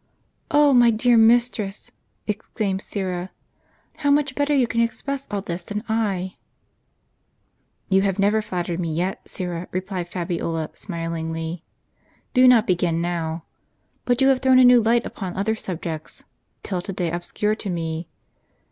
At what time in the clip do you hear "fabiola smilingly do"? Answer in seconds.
10.08-12.46